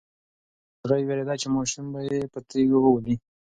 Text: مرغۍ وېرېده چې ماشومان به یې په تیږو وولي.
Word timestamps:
مرغۍ 0.79 1.03
وېرېده 1.05 1.35
چې 1.41 1.47
ماشومان 1.55 1.85
به 1.91 1.99
یې 2.07 2.31
په 2.33 2.39
تیږو 2.49 2.77
وولي. 2.83 3.15